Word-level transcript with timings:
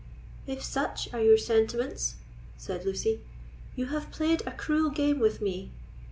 "If 0.47 0.63
such 0.63 1.13
are 1.13 1.21
your 1.21 1.37
sentiments," 1.37 2.15
said 2.57 2.85
Lucy, 2.85 3.21
"you 3.75 3.85
have 3.93 4.09
played 4.09 4.41
a 4.47 4.51
cruel 4.51 4.89
game 4.89 5.19
with 5.19 5.41
me. 5.43 5.69